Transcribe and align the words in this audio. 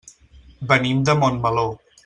Venim 0.71 1.05
de 1.11 1.17
Montmeló. 1.21 1.71